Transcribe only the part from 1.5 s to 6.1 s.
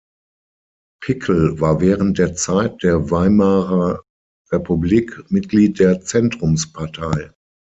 war während der Zeit der Weimarer Republik Mitglied der